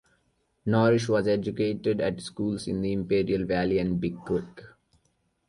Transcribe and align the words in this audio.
Norris 0.65 1.07
was 1.07 1.27
educated 1.27 2.01
at 2.01 2.19
schools 2.21 2.65
in 2.67 2.81
the 2.81 2.91
Imperial 2.91 3.45
Valley 3.45 3.77
and 3.77 4.01
Big 4.01 4.19
Creek. 4.25 4.63